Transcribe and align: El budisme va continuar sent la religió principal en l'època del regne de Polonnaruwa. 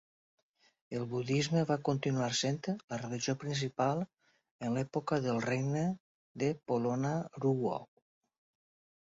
El 0.99 1.03
budisme 1.09 1.65
va 1.71 1.75
continuar 1.89 2.29
sent 2.39 2.57
la 2.69 2.99
religió 3.01 3.35
principal 3.43 4.01
en 4.69 4.79
l'època 4.79 5.21
del 5.27 5.39
regne 5.51 5.85
de 6.45 6.51
Polonnaruwa. 6.73 7.79